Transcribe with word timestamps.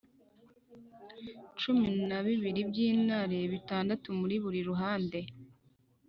cumi 1.59 1.89
na 2.09 2.19
bibiri 2.25 2.61
by 2.69 2.77
intare 2.89 3.39
bitandatu 3.53 4.07
muri 4.19 4.35
buri 4.43 4.59
ruhande 4.69 5.19